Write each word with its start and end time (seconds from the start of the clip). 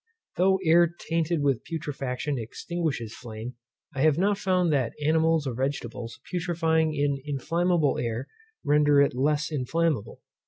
Though 0.35 0.57
air 0.65 0.87
tainted 0.87 1.43
with 1.43 1.63
putrefaction 1.63 2.39
extinguishes 2.39 3.13
flame, 3.13 3.53
I 3.93 4.01
have 4.01 4.17
not 4.17 4.39
found 4.39 4.73
that 4.73 4.93
animals 4.99 5.45
or 5.45 5.53
vegetables 5.53 6.19
putrefying 6.31 6.95
in 6.95 7.21
inflammable 7.23 7.99
air 7.99 8.27
render 8.63 8.99
it 8.99 9.13
less 9.15 9.51
inflammable. 9.51 10.23